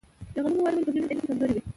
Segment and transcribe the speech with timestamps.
[0.33, 1.61] د غنمو وده ولې په ځینو ځایونو کې کمزورې وي؟